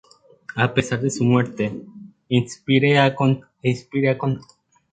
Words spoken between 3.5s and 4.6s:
publicándose periódicamente.